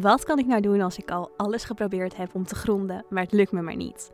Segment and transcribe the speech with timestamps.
[0.00, 3.22] Wat kan ik nou doen als ik al alles geprobeerd heb om te gronden, maar
[3.22, 4.10] het lukt me maar niet?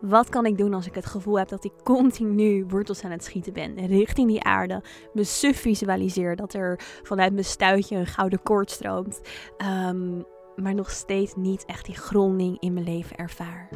[0.00, 3.24] Wat kan ik doen als ik het gevoel heb dat ik continu wortels aan het
[3.24, 4.82] schieten ben richting die aarde?
[5.12, 9.20] Me suf visualiseer dat er vanuit mijn stuitje een gouden koord stroomt.
[9.56, 10.22] Ehm,
[10.56, 13.68] maar nog steeds niet echt die gronding in mijn leven ervaar.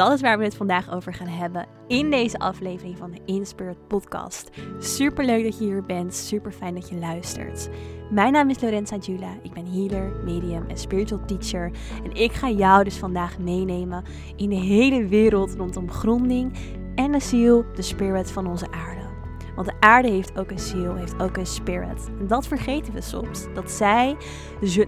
[0.00, 3.88] Dat is waar we het vandaag over gaan hebben in deze aflevering van de Inspirit
[3.88, 4.50] podcast.
[4.78, 7.68] Super leuk dat je hier bent, super fijn dat je luistert.
[8.10, 11.70] Mijn naam is Lorenza Jula, ik ben healer, medium en spiritual teacher.
[12.04, 14.04] En ik ga jou dus vandaag meenemen
[14.36, 16.52] in de hele wereld rondom gronding
[16.94, 18.99] en de ziel, de spirit van onze aarde.
[19.54, 22.08] Want de aarde heeft ook een ziel, heeft ook een spirit.
[22.18, 23.46] En dat vergeten we soms.
[23.54, 24.16] Dat zij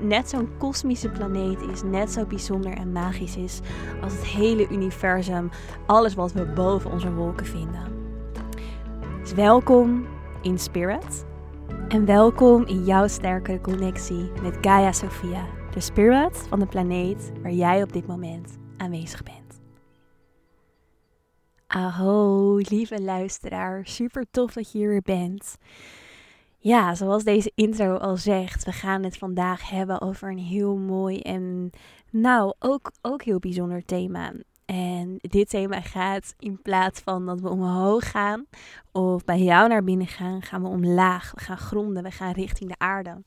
[0.00, 3.60] net zo'n kosmische planeet is, net zo bijzonder en magisch is
[4.02, 5.50] als het hele universum,
[5.86, 8.00] alles wat we boven onze wolken vinden.
[9.20, 10.06] Dus welkom
[10.42, 11.24] in spirit.
[11.88, 17.52] En welkom in jouw sterkere connectie met Gaia Sophia, de spirit van de planeet waar
[17.52, 19.41] jij op dit moment aanwezig bent.
[21.74, 25.56] Aho, lieve luisteraar, super tof dat je hier weer bent.
[26.58, 31.20] Ja, zoals deze intro al zegt, we gaan het vandaag hebben over een heel mooi
[31.20, 31.70] en
[32.10, 34.32] nou ook, ook heel bijzonder thema.
[34.64, 38.46] En dit thema gaat in plaats van dat we omhoog gaan
[38.90, 41.32] of bij jou naar binnen gaan, gaan we omlaag.
[41.34, 43.22] We gaan gronden, we gaan richting de aarde.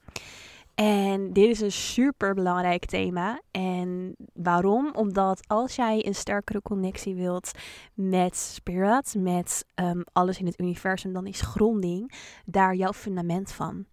[0.76, 3.42] En dit is een super belangrijk thema.
[3.52, 4.92] En waarom?
[4.94, 7.52] Omdat als jij een sterkere connectie wilt
[7.94, 12.12] met spirit, met um, alles in het universum, dan is gronding
[12.46, 13.86] daar jouw fundament van.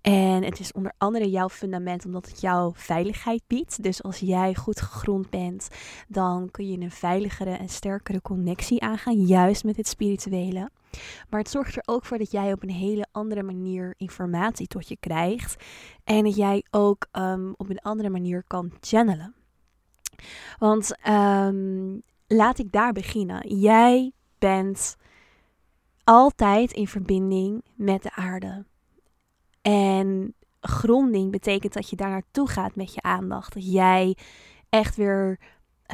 [0.00, 3.82] En het is onder andere jouw fundament omdat het jouw veiligheid biedt.
[3.82, 5.68] Dus als jij goed gegrond bent,
[6.08, 10.70] dan kun je een veiligere en sterkere connectie aangaan, juist met het spirituele.
[11.30, 14.88] Maar het zorgt er ook voor dat jij op een hele andere manier informatie tot
[14.88, 15.64] je krijgt.
[16.04, 19.34] En dat jij ook um, op een andere manier kan channelen.
[20.58, 23.58] Want um, laat ik daar beginnen.
[23.58, 24.96] Jij bent
[26.04, 28.64] altijd in verbinding met de aarde.
[29.62, 33.54] En gronding betekent dat je daar naartoe gaat met je aandacht.
[33.54, 34.16] Dat jij
[34.68, 35.38] echt weer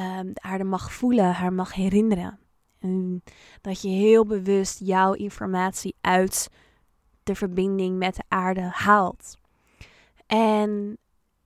[0.00, 2.38] um, de aarde mag voelen, haar mag herinneren.
[2.82, 3.22] En
[3.60, 6.48] dat je heel bewust jouw informatie uit
[7.22, 9.36] de verbinding met de aarde haalt.
[10.26, 10.98] En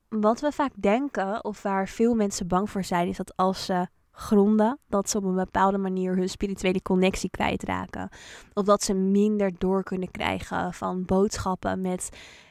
[0.09, 3.87] wat we vaak denken, of waar veel mensen bang voor zijn, is dat als ze
[4.11, 8.09] gronden, dat ze op een bepaalde manier hun spirituele connectie kwijtraken.
[8.53, 12.09] Of dat ze minder door kunnen krijgen van boodschappen met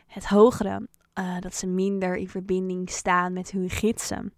[0.08, 0.88] het hogere.
[1.20, 4.34] Uh, dat ze minder in verbinding staan met hun gidsen.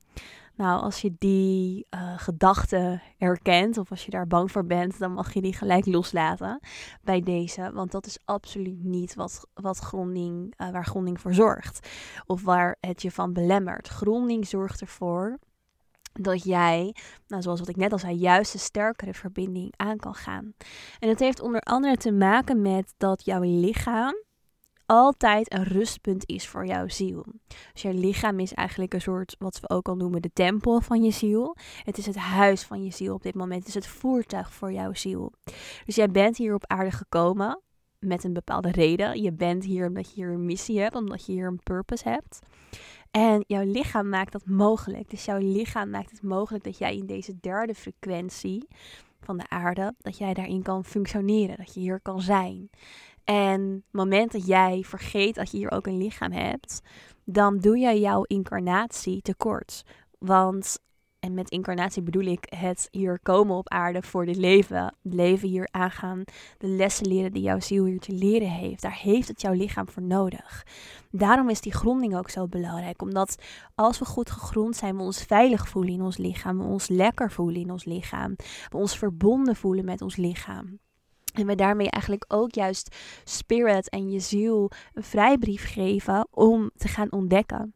[0.58, 5.14] Nou, als je die uh, gedachte herkent of als je daar bang voor bent, dan
[5.14, 6.60] mag je die gelijk loslaten
[7.02, 7.72] bij deze.
[7.74, 11.90] Want dat is absoluut niet wat, wat gronding, uh, waar gronding voor zorgt.
[12.26, 13.88] Of waar het je van belemmert.
[13.88, 15.38] Gronding zorgt ervoor
[16.14, 16.96] dat jij,
[17.28, 20.54] nou, zoals wat ik net al zei, juist een sterkere verbinding aan kan gaan.
[21.00, 24.16] En het heeft onder andere te maken met dat jouw lichaam
[24.88, 27.26] altijd een rustpunt is voor jouw ziel.
[27.74, 31.04] Dus je lichaam is eigenlijk een soort, wat we ook al noemen, de tempel van
[31.04, 31.56] je ziel.
[31.84, 33.60] Het is het huis van je ziel op dit moment.
[33.60, 35.32] Het is het voertuig voor jouw ziel.
[35.86, 37.62] Dus jij bent hier op aarde gekomen
[38.00, 39.22] met een bepaalde reden.
[39.22, 42.40] Je bent hier omdat je hier een missie hebt, omdat je hier een purpose hebt.
[43.12, 45.10] En jouw lichaam maakt dat mogelijk.
[45.10, 48.68] Dus jouw lichaam maakt het mogelijk dat jij in deze derde frequentie
[49.22, 52.70] van de aarde, dat jij daarin kan functioneren, dat je hier kan zijn.
[53.30, 56.82] En het moment dat jij vergeet dat je hier ook een lichaam hebt,
[57.24, 59.84] dan doe je jouw incarnatie tekort.
[60.20, 60.80] Want,
[61.20, 64.96] en met incarnatie bedoel ik het hier komen op aarde voor dit leven.
[65.04, 66.24] Het leven hier aangaan,
[66.58, 68.82] de lessen leren die jouw ziel hier te leren heeft.
[68.82, 70.66] Daar heeft het jouw lichaam voor nodig.
[71.12, 73.02] Daarom is die gronding ook zo belangrijk.
[73.02, 73.44] Omdat
[73.76, 76.58] als we goed gegrond zijn, we ons veilig voelen in ons lichaam.
[76.58, 78.36] We ons lekker voelen in ons lichaam.
[78.70, 80.80] We ons verbonden voelen met ons lichaam.
[81.38, 86.88] En we daarmee eigenlijk ook juist spirit en je ziel een vrijbrief geven om te
[86.88, 87.74] gaan ontdekken.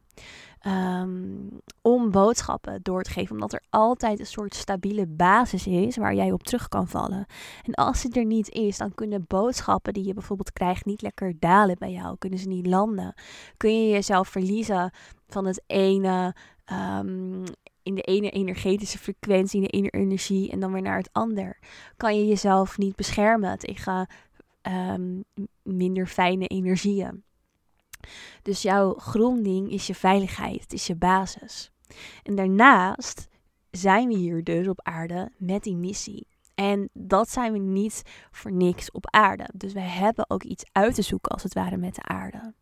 [0.62, 1.48] Ehm,
[1.80, 6.32] om boodschappen door te geven, omdat er altijd een soort stabiele basis is waar jij
[6.32, 7.26] op terug kan vallen.
[7.62, 11.34] En als het er niet is, dan kunnen boodschappen die je bijvoorbeeld krijgt niet lekker
[11.38, 13.14] dalen bij jou, kunnen ze niet landen.
[13.56, 14.90] Kun je jezelf verliezen
[15.28, 16.34] van het ene
[16.98, 17.42] um,
[17.82, 21.58] in de ene energetische frequentie, in de ene energie en dan weer naar het ander.
[21.96, 24.08] Kan je jezelf niet beschermen tegen
[24.62, 25.20] ehm,
[25.62, 27.22] minder fijne energieën.
[28.42, 31.70] Dus jouw gronding is je veiligheid, het is je basis.
[32.22, 33.28] En daarnaast
[33.70, 36.26] zijn we hier dus op aarde met die missie.
[36.54, 39.48] En dat zijn we niet voor niks op aarde.
[39.54, 42.54] Dus we hebben ook iets uit te zoeken als het ware met de aarde.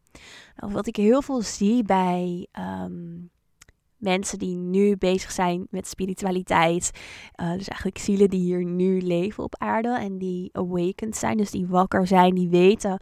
[0.57, 3.31] Nou, wat ik heel veel zie bij um,
[4.01, 6.91] mensen die nu bezig zijn met spiritualiteit.
[7.41, 11.51] Uh, dus eigenlijk zielen die hier nu leven op aarde en die awakened zijn, dus
[11.51, 12.99] die wakker zijn, die weten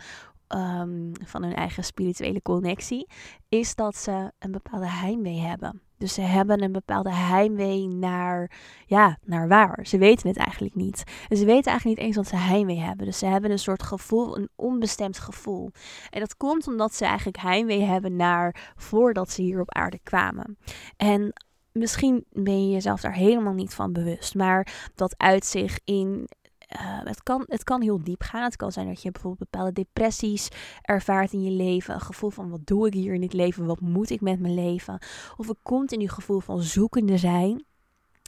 [0.49, 3.06] um, van hun eigen spirituele connectie,
[3.49, 5.83] is dat ze een bepaalde heimwee hebben.
[5.99, 8.50] Dus ze hebben een bepaalde heimwee naar,
[8.87, 9.87] ja, naar waar.
[9.87, 11.03] Ze weten het eigenlijk niet.
[11.29, 13.06] En ze weten eigenlijk niet eens wat ze heimwee hebben.
[13.06, 15.71] Dus ze hebben een soort gevoel, een onbestemd gevoel.
[16.11, 20.59] En dat komt omdat ze eigenlijk heimwee hebben naar voordat ze hier op aarde kwamen.
[20.97, 21.33] En
[21.73, 24.35] misschien ben je jezelf daar helemaal niet van bewust.
[24.35, 26.29] Maar dat uit zich in
[26.69, 28.44] uh, het, kan, het kan heel diep gaan.
[28.44, 30.49] Het kan zijn dat je bijvoorbeeld bepaalde depressies
[30.82, 31.94] ervaart in je leven.
[31.94, 33.67] Een gevoel van wat doe ik hier in dit leven?
[33.67, 34.99] Wat moet ik met mijn leven?
[35.37, 37.65] Of het komt in je gevoel van zoekende zijn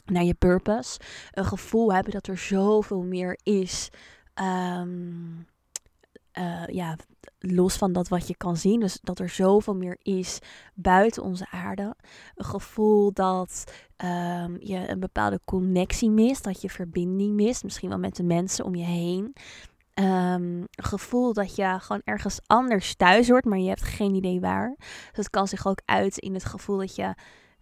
[0.05, 0.99] naar je purpose.
[1.31, 3.89] Een gevoel hebben dat er zoveel meer is.
[4.41, 5.45] Um,
[6.37, 6.95] uh, ja,
[7.39, 8.79] los van dat wat je kan zien.
[8.79, 10.39] Dus dat er zoveel meer is
[10.73, 11.95] buiten onze aarde.
[12.35, 13.63] Een gevoel dat
[13.97, 16.43] um, je een bepaalde connectie mist.
[16.43, 17.63] Dat je verbinding mist.
[17.63, 19.33] Misschien wel met de mensen om je heen.
[19.93, 24.75] Um, gevoel dat je gewoon ergens anders thuis hoort, maar je hebt geen idee waar.
[24.77, 27.13] Dus het kan zich ook uit in het gevoel dat je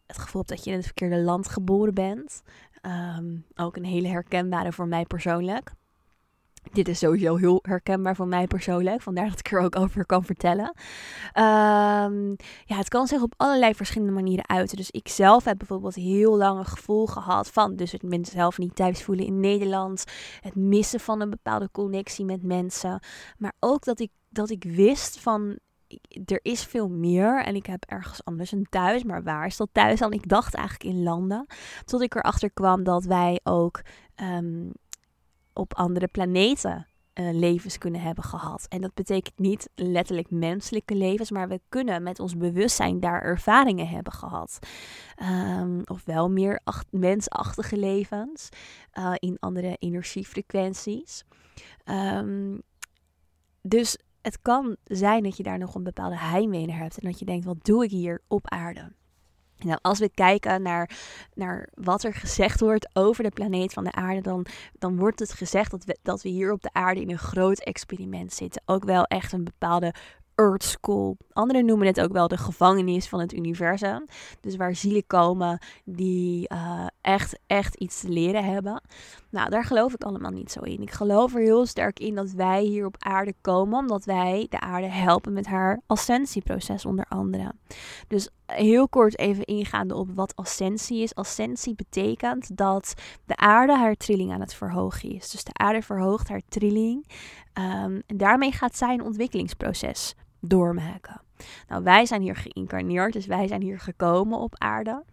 [0.05, 2.41] het gevoel hebt dat je in het verkeerde land geboren bent.
[3.17, 5.71] Um, ook een hele herkenbare voor mij persoonlijk.
[6.71, 9.01] Dit is sowieso heel herkenbaar voor mij persoonlijk.
[9.01, 10.73] Vandaar dat ik er ook over kan vertellen.
[11.33, 12.35] Um,
[12.65, 14.77] ja, het kan zich op allerlei verschillende manieren uiten.
[14.77, 17.75] Dus ik zelf heb bijvoorbeeld heel lang een gevoel gehad van...
[17.75, 20.03] dus het mezelf niet thuis voelen in Nederland.
[20.41, 23.03] Het missen van een bepaalde connectie met mensen.
[23.37, 25.59] Maar ook dat ik, dat ik wist van
[26.25, 29.03] er is veel meer en ik heb ergens anders een thuis.
[29.03, 30.13] Maar waar is dat thuis dan?
[30.13, 31.45] Ik dacht eigenlijk in landen.
[31.85, 33.81] Tot ik erachter kwam dat wij ook
[34.15, 34.71] um,
[35.59, 38.65] op andere planeten uh, levens kunnen hebben gehad.
[38.69, 43.87] En dat betekent niet letterlijk menselijke levens, maar we kunnen met ons bewustzijn daar ervaringen
[43.87, 44.59] hebben gehad.
[45.59, 48.49] Um, of wel meer mensachtige levens
[48.93, 51.23] uh, in andere energiefrequenties.
[51.85, 52.61] Um,
[53.61, 57.19] dus het kan zijn dat je daar nog een bepaalde heimwee naar hebt en dat
[57.19, 58.91] je denkt, wat doe ik hier op aarde?
[59.59, 60.89] Nou, als we kijken naar,
[61.33, 65.33] naar wat er gezegd wordt over de planeet van de aarde, dan, dan wordt het
[65.33, 68.61] gezegd dat we, dat we hier op de aarde in een groot experiment zitten.
[68.65, 69.93] Ook wel echt een bepaalde
[70.35, 71.17] Earth School.
[71.39, 74.05] Anderen noemen het ook wel de gevangenis van het universum.
[74.41, 78.81] Dus waar zielen komen die uh, echt, echt iets te leren hebben.
[79.29, 80.81] Nou, daar geloof ik allemaal niet zo in.
[80.81, 84.59] Ik geloof er heel sterk in dat wij hier op aarde komen omdat wij de
[84.59, 87.51] aarde helpen met haar ascensieproces onder andere.
[88.07, 91.15] Dus heel kort even ingaande op wat ascensie is.
[91.15, 92.93] Ascensie betekent dat
[93.25, 95.29] de aarde haar trilling aan het verhogen is.
[95.29, 97.07] Dus de aarde verhoogt haar trilling.
[97.53, 101.21] Um, en daarmee gaat zij een ontwikkelingsproces doormaken.
[101.67, 105.03] Nou, wij zijn hier geïncarneerd, dus wij zijn hier gekomen op aarde.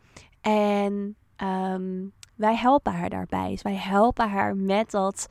[0.40, 3.50] En um, wij helpen haar daarbij.
[3.50, 5.26] Dus wij helpen haar met dat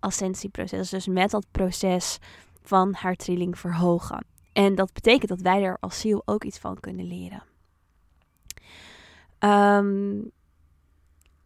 [0.00, 2.18] ascensieproces, dus met dat proces
[2.62, 4.26] van haar trilling verhogen.
[4.52, 7.42] En dat betekent dat wij er als ziel ook iets van kunnen leren.
[9.38, 10.30] Um,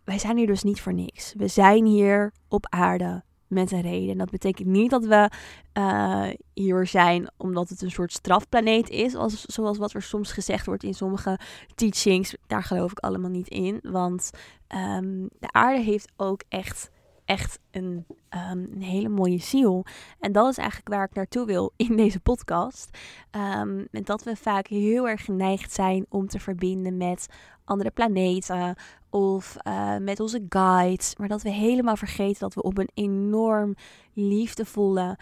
[0.05, 1.35] wij zijn hier dus niet voor niks.
[1.37, 4.19] We zijn hier op aarde met een reden.
[4.19, 5.31] Dat betekent niet dat we
[5.79, 10.67] uh, hier zijn omdat het een soort strafplaneet is, als, zoals wat er soms gezegd
[10.67, 11.39] wordt in sommige
[11.75, 12.37] teachings.
[12.47, 14.31] Daar geloof ik allemaal niet in, want
[14.69, 16.91] um, de aarde heeft ook echt
[17.31, 19.85] echt een, um, een, hele mooie ziel.
[20.19, 22.99] En dat is eigenlijk waar ik naartoe wil in deze podcast.
[23.31, 27.27] Um, en dat we vaak heel erg geneigd zijn om te verbinden met
[27.65, 28.77] andere planeten
[29.11, 31.17] of uh, met onze guides.
[31.17, 33.75] Maar dat we helemaal vergeten dat we op een enorm
[34.13, 35.19] liefdevolle,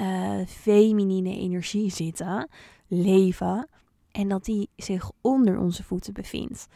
[0.00, 2.48] uh, feminine energie zitten,
[2.86, 3.68] leven.
[4.10, 6.66] En dat die zich onder onze voeten bevindt.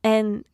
[0.00, 0.44] En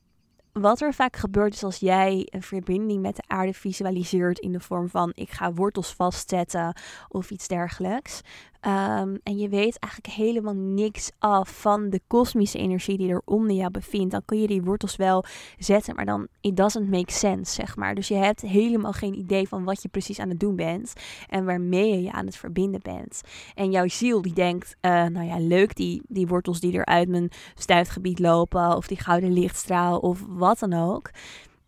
[0.52, 4.60] wat er vaak gebeurt is als jij een verbinding met de aarde visualiseert in de
[4.60, 6.76] vorm van ik ga wortels vastzetten
[7.08, 8.20] of iets dergelijks.
[8.66, 13.56] Um, en je weet eigenlijk helemaal niks af van de kosmische energie die er onder
[13.56, 14.10] jou bevindt.
[14.10, 15.24] Dan kun je die wortels wel
[15.58, 17.94] zetten, maar dan it doesn't make sense, zeg maar.
[17.94, 20.92] Dus je hebt helemaal geen idee van wat je precies aan het doen bent
[21.28, 23.20] en waarmee je je aan het verbinden bent.
[23.54, 27.08] En jouw ziel die denkt, uh, nou ja, leuk die, die wortels die er uit
[27.08, 31.10] mijn stuifgebied lopen of die gouden lichtstraal of wat dan ook.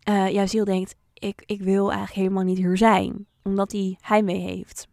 [0.09, 4.39] Uh, jouw ziel denkt, ik, ik wil eigenlijk helemaal niet hier zijn, omdat hij heimwee
[4.39, 4.87] heeft.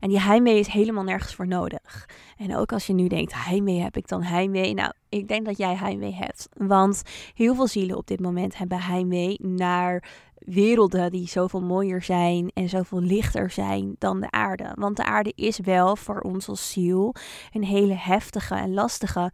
[0.00, 2.08] En die heimwee is helemaal nergens voor nodig.
[2.36, 4.74] En ook als je nu denkt, heimwee heb ik dan heimwee?
[4.74, 6.48] Nou, ik denk dat jij heimwee hebt.
[6.52, 7.02] Want
[7.34, 10.04] heel veel zielen op dit moment hebben heimwee naar
[10.38, 14.72] werelden die zoveel mooier zijn en zoveel lichter zijn dan de aarde.
[14.74, 17.14] Want de aarde is wel voor ons als ziel
[17.52, 19.32] een hele heftige en lastige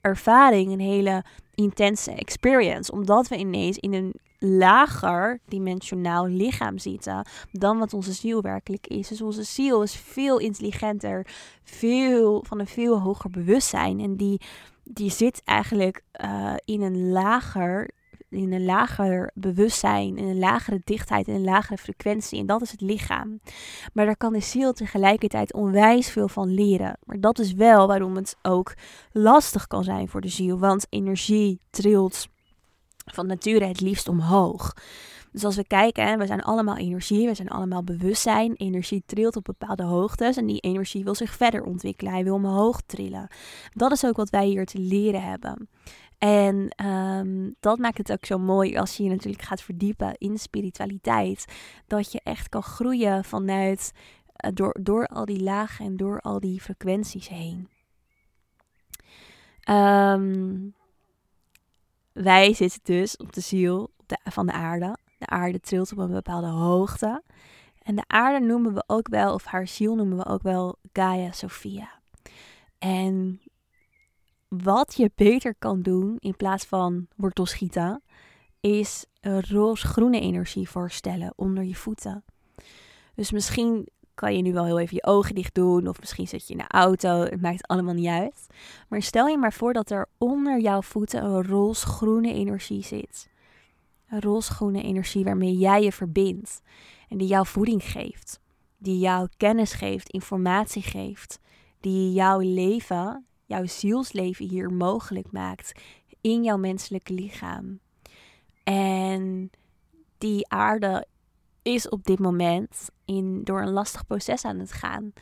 [0.00, 2.92] ervaring, een hele intense experience.
[2.92, 9.08] Omdat we ineens in een lager dimensionaal lichaam zitten dan wat onze ziel werkelijk is.
[9.08, 11.26] Dus onze ziel is veel intelligenter,
[11.62, 14.00] veel van een veel hoger bewustzijn.
[14.00, 14.40] En die,
[14.84, 17.90] die zit eigenlijk uh, in een lager
[18.30, 22.40] in een lager bewustzijn, in een lagere dichtheid, in een lagere frequentie.
[22.40, 23.40] En dat is het lichaam.
[23.92, 26.98] Maar daar kan de ziel tegelijkertijd onwijs veel van leren.
[27.04, 28.74] Maar dat is wel waarom het ook
[29.12, 30.58] lastig kan zijn voor de ziel.
[30.58, 32.28] Want energie trilt
[33.04, 34.74] van nature het liefst omhoog.
[35.32, 38.54] Dus als we kijken, we zijn allemaal energie, we zijn allemaal bewustzijn.
[38.54, 42.12] Energie trilt op bepaalde hoogtes en die energie wil zich verder ontwikkelen.
[42.12, 43.28] Hij wil omhoog trillen.
[43.74, 45.68] Dat is ook wat wij hier te leren hebben.
[46.20, 50.38] En um, dat maakt het ook zo mooi als je je natuurlijk gaat verdiepen in
[50.38, 51.44] spiritualiteit.
[51.86, 53.92] Dat je echt kan groeien vanuit,
[54.44, 57.68] uh, door, door al die lagen en door al die frequenties heen.
[59.70, 60.74] Um,
[62.12, 63.90] wij zitten dus op de ziel
[64.24, 64.96] van de aarde.
[65.18, 67.22] De aarde trilt op een bepaalde hoogte.
[67.82, 71.32] En de aarde noemen we ook wel, of haar ziel noemen we ook wel Gaia
[71.32, 71.88] Sophia.
[72.78, 73.40] En
[74.50, 78.02] wat je beter kan doen in plaats van wortelschieten,
[78.60, 82.24] is een roze-groene energie voorstellen onder je voeten.
[83.14, 86.46] Dus misschien kan je nu wel heel even je ogen dicht doen, of misschien zit
[86.46, 88.46] je in de auto, het maakt allemaal niet uit.
[88.88, 93.28] Maar stel je maar voor dat er onder jouw voeten een roze-groene energie zit.
[94.08, 96.60] Een roze-groene energie waarmee jij je verbindt
[97.08, 98.40] en die jou voeding geeft,
[98.78, 101.38] die jou kennis geeft, informatie geeft,
[101.80, 105.80] die jouw leven jouw zielsleven hier mogelijk maakt
[106.20, 107.80] in jouw menselijke lichaam.
[108.64, 109.50] En
[110.18, 111.06] die aarde
[111.62, 115.12] is op dit moment in, door een lastig proces aan het gaan.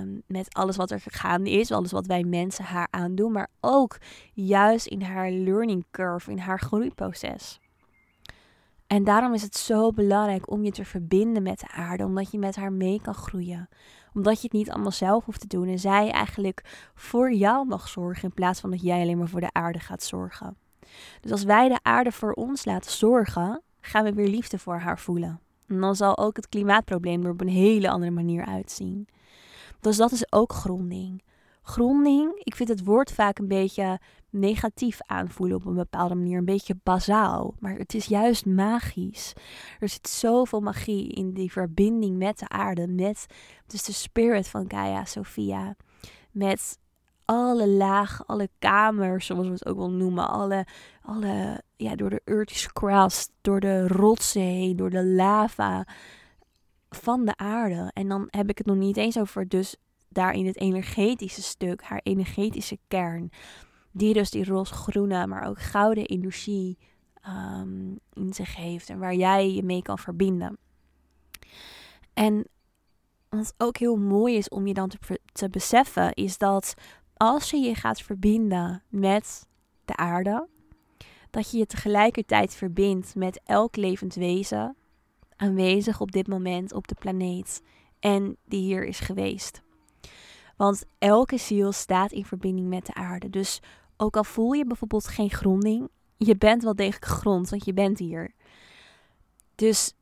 [0.00, 3.98] Um, met alles wat er gaande is, alles wat wij mensen haar aandoen, maar ook
[4.32, 7.60] juist in haar learning curve, in haar groeiproces.
[8.86, 12.38] En daarom is het zo belangrijk om je te verbinden met de aarde, omdat je
[12.38, 13.68] met haar mee kan groeien
[14.14, 15.68] omdat je het niet allemaal zelf hoeft te doen.
[15.68, 19.40] En zij eigenlijk voor jou mag zorgen in plaats van dat jij alleen maar voor
[19.40, 20.56] de aarde gaat zorgen.
[21.20, 24.98] Dus als wij de aarde voor ons laten zorgen, gaan we weer liefde voor haar
[24.98, 25.40] voelen.
[25.66, 29.08] En dan zal ook het klimaatprobleem er op een hele andere manier uitzien.
[29.80, 31.22] Dus dat is ook gronding.
[31.62, 34.00] Gronding, ik vind het woord vaak een beetje
[34.30, 36.38] negatief aanvoelen op een bepaalde manier.
[36.38, 37.54] Een beetje bazaal.
[37.58, 39.32] Maar het is juist magisch.
[39.78, 42.86] Er zit zoveel magie in die verbinding met de aarde.
[42.86, 43.26] Met
[43.66, 45.76] dus de spirit van Gaia Sophia.
[46.30, 46.78] Met
[47.24, 50.28] alle lagen, alle kamers, zoals we het ook wel noemen.
[50.28, 50.66] Alle,
[51.02, 55.86] alle ja, door de earth's crust, door de rotsen door de lava
[56.90, 57.90] van de aarde.
[57.92, 59.76] En dan heb ik het nog niet eens over dus
[60.08, 63.30] daarin het energetische stuk, haar energetische kern
[63.90, 66.78] die dus die roze-groene, maar ook gouden energie
[67.28, 70.58] um, in zich heeft en waar jij je mee kan verbinden.
[72.14, 72.48] En
[73.28, 76.74] wat ook heel mooi is om je dan te, te beseffen, is dat
[77.16, 79.46] als je je gaat verbinden met
[79.84, 80.48] de aarde,
[81.30, 84.76] dat je je tegelijkertijd verbindt met elk levend wezen
[85.36, 87.62] aanwezig op dit moment op de planeet
[88.00, 89.62] en die hier is geweest.
[90.56, 93.30] Want elke ziel staat in verbinding met de aarde.
[93.30, 93.60] Dus
[94.00, 97.98] ook al voel je bijvoorbeeld geen gronding, je bent wel degelijk grond, want je bent
[97.98, 98.34] hier.
[99.54, 99.94] Dus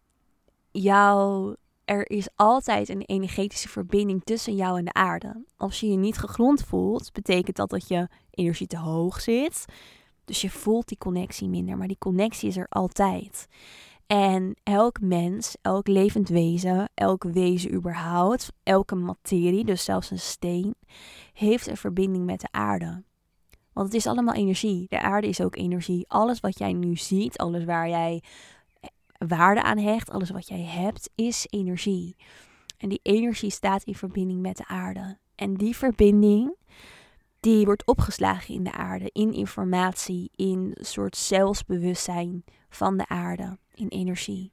[0.70, 5.44] jou, er is altijd een energetische verbinding tussen jou en de aarde.
[5.56, 9.64] Als je je niet gegrond voelt, betekent dat dat je energie te hoog zit.
[10.24, 13.46] Dus je voelt die connectie minder, maar die connectie is er altijd.
[14.06, 20.74] En elk mens, elk levend wezen, elk wezen überhaupt, elke materie, dus zelfs een steen,
[21.32, 23.02] heeft een verbinding met de aarde.
[23.78, 24.87] Want het is allemaal energie.
[24.88, 26.04] De aarde is ook energie.
[26.08, 28.23] Alles wat jij nu ziet, alles waar jij
[28.80, 28.88] eh,
[29.28, 32.16] waarde aan hecht, alles wat jij hebt, is energie.
[32.78, 35.18] En die energie staat in verbinding met de aarde.
[35.35, 36.54] En die verbinding,
[37.40, 43.58] die wordt opgeslagen in de aarde, in informatie, in een soort zelfsbewustzijn van de aarde,
[43.75, 44.52] in energie.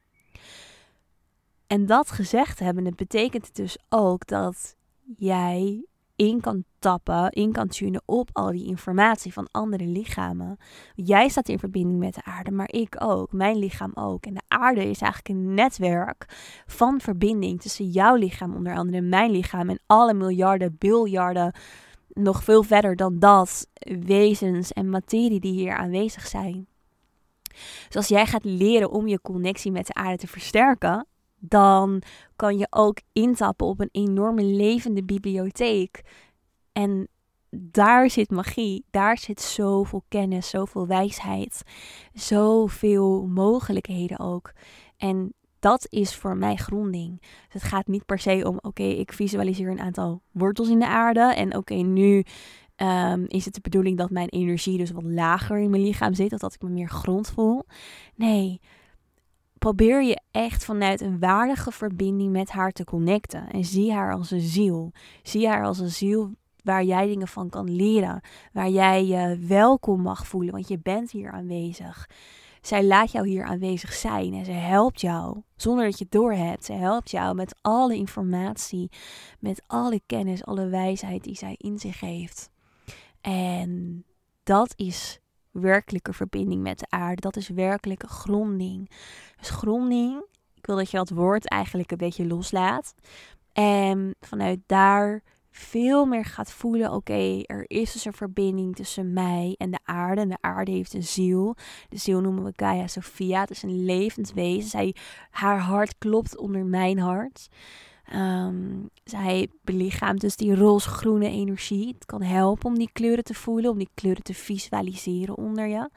[1.67, 4.75] En dat gezegd hebben, betekent het dus ook dat
[5.17, 10.57] jij in kan tappen, in kan tunen op al die informatie van andere lichamen.
[10.95, 14.25] Jij staat in verbinding met de aarde, maar ik ook, mijn lichaam ook.
[14.25, 16.25] En de aarde is eigenlijk een netwerk
[16.65, 21.53] van verbinding tussen jouw lichaam, onder andere mijn lichaam, en alle miljarden, biljarden,
[22.07, 23.67] nog veel verder dan dat,
[23.99, 26.67] wezens en materie die hier aanwezig zijn.
[27.87, 31.07] Dus als jij gaat leren om je connectie met de aarde te versterken,
[31.39, 32.01] dan
[32.35, 36.01] kan je ook intappen op een enorme levende bibliotheek.
[36.71, 37.07] En
[37.49, 38.85] daar zit magie.
[38.89, 41.61] Daar zit zoveel kennis, zoveel wijsheid,
[42.13, 44.51] zoveel mogelijkheden ook.
[44.97, 47.21] En dat is voor mij gronding.
[47.21, 50.87] Dus het gaat niet per se om, oké, ik visualiseer een aantal wortels in de
[50.87, 51.33] aarde.
[51.33, 52.23] En oké, nu
[52.75, 56.33] ehm, is het de bedoeling dat mijn energie dus wat lager in mijn lichaam zit.
[56.33, 57.63] Of dat ik me meer grond voel.
[58.15, 58.61] Nee,
[59.65, 63.49] probeer je echt vanuit een waardige verbinding met haar te connecten.
[63.49, 64.91] En zie haar als een ziel.
[65.23, 66.31] Zie haar als een ziel
[66.63, 68.21] waar jij dingen van kan leren.
[68.53, 72.09] Waar jij je welkom mag voelen, want je bent hier aanwezig.
[72.61, 76.65] Zij laat jou hier aanwezig zijn en ze helpt jou zonder dat je het doorhebt.
[76.65, 78.91] Ze helpt jou met alle informatie,
[79.39, 82.49] met alle kennis, alle wijsheid die zij in zich heeft.
[83.21, 84.03] En
[84.43, 85.19] dat is
[85.61, 87.21] werkelijke verbinding met de aarde.
[87.21, 88.89] Dat is werkelijke gronding.
[89.37, 92.95] Dus gronding, ik wil dat je dat woord eigenlijk een beetje loslaat.
[93.53, 99.55] En vanuit daar veel meer gaat voelen: oké, er is dus een verbinding tussen mij
[99.57, 100.21] en de aarde.
[100.21, 101.55] En de aarde heeft een ziel.
[101.89, 103.39] De ziel noemen we Gaia Sophia.
[103.39, 104.69] Het is een levend wezen.
[104.69, 104.95] Zij,
[105.29, 107.47] haar hart klopt onder mijn hart.
[108.13, 111.93] Um, zij belichaamt dus die roze-groene energie.
[111.93, 115.89] Het kan helpen om die kleuren te voelen, om die kleuren te visualiseren onder je.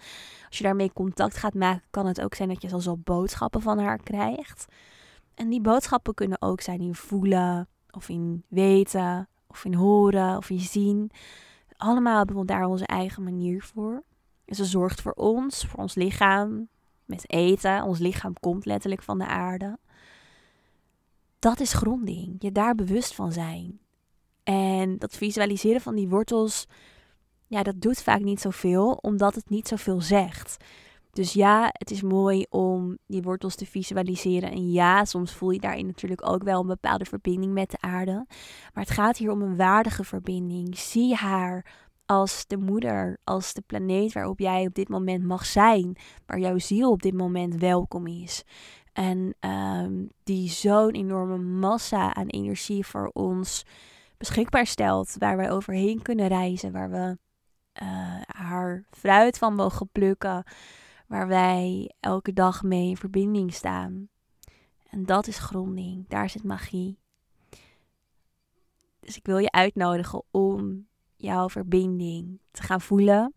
[0.47, 3.63] Als je daarmee contact gaat maken, kan het ook zijn dat je zelfs al boodschappen
[3.63, 4.67] van haar krijgt.
[5.35, 10.51] En die boodschappen kunnen ook zijn in voelen, of in weten, of in horen, of
[10.51, 11.11] in zien.
[11.77, 14.03] Allemaal hebben we daar onze eigen manier voor.
[14.45, 16.69] En ze zorgt voor ons, voor ons lichaam,
[17.05, 17.83] met eten.
[17.83, 19.79] Ons lichaam komt letterlijk van de aarde
[21.39, 22.37] dat is gronding.
[22.39, 23.81] Je daar bewust van zijn.
[24.43, 26.67] En dat visualiseren van die wortels,
[27.47, 30.57] ja, dat doet vaak niet zoveel, omdat het niet zoveel zegt.
[31.11, 34.51] Dus ja, het is mooi om die wortels te visualiseren.
[34.51, 38.25] En ja, soms voel je daarin natuurlijk ook wel een bepaalde verbinding met de aarde.
[38.75, 40.79] Maar het gaat hier om een waardige verbinding.
[40.79, 45.97] Zie haar als de moeder, als de planeet waarop jij op dit moment mag zijn,
[46.27, 48.45] waar jouw ziel op dit moment welkom is.
[48.99, 53.65] En um, die zo'n enorme massa aan energie voor ons
[54.17, 55.15] beschikbaar stelt.
[55.19, 56.73] Waar wij overheen kunnen reizen.
[56.73, 57.19] Waar we
[57.83, 60.45] uh, haar fruit van mogen plukken.
[61.07, 64.09] Waar wij elke dag mee in verbinding staan.
[64.91, 66.09] En dat is gronding.
[66.09, 66.99] Daar zit magie.
[69.01, 73.35] Dus ik wil je uitnodigen om jouw verbinding te gaan voelen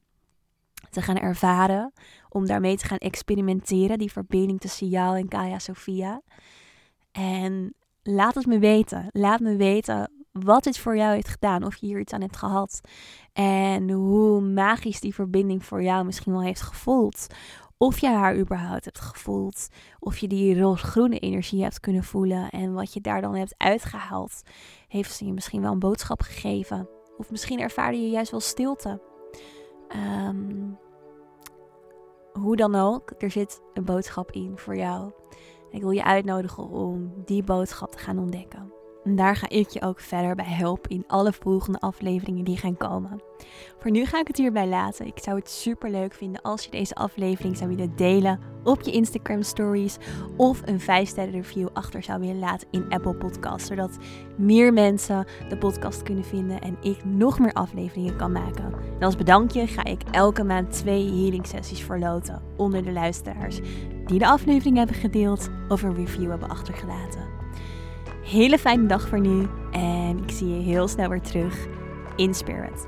[0.92, 1.94] te gaan ervaren.
[2.30, 3.98] Om daarmee te gaan experimenteren.
[3.98, 6.22] Die verbinding tussen jou en Kaya Sophia.
[7.12, 7.74] En
[8.04, 9.08] laat het me weten.
[9.12, 11.66] Laat me weten wat dit voor jou heeft gedaan.
[11.66, 12.82] Of je hier iets aan hebt gehad.
[13.34, 17.28] En hoe magisch die verbinding voor jou misschien wel heeft gevoeld.
[17.78, 19.68] Of je haar überhaupt hebt gevoeld.
[20.00, 22.50] Of je die roosgroene energie hebt kunnen voelen.
[22.50, 24.42] En wat je daar dan hebt uitgehaald.
[24.88, 26.90] Heeft ze je misschien wel een boodschap gegeven.
[27.18, 29.11] Of misschien ervaarde je juist wel stilte.
[29.96, 30.78] Um,
[32.34, 35.12] hoe dan ook, er zit een boodschap in voor jou.
[35.70, 38.74] ik wil je uitnodigen om die boodschap te gaan ontdekken.
[39.04, 42.78] En daar ga ik je ook verder bij helpen in alle volgende afleveringen die gaan
[42.78, 43.22] komen.
[43.78, 45.08] Voor nu ga ik het hierbij laten.
[45.08, 48.92] Ik zou het super leuk vinden als je deze aflevering zou willen delen op je
[48.92, 49.98] Instagram stories
[50.38, 53.98] of een 5 sterren review achter zou willen laten in Apple Podcasts, zodat
[54.38, 58.74] meer mensen de podcast kunnen vinden en ik nog meer afleveringen kan maken.
[59.00, 63.60] En als bedankje ga ik elke maand twee healing sessies verloten onder de luisteraars
[64.06, 67.31] die de aflevering hebben gedeeld of een review hebben achtergelaten.
[68.32, 71.68] Hele fijne dag voor nu en ik zie je heel snel weer terug
[72.16, 72.88] in Spirit.